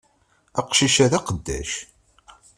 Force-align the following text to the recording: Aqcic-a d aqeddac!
Aqcic-a 0.59 1.05
d 1.11 1.13
aqeddac! 1.17 1.71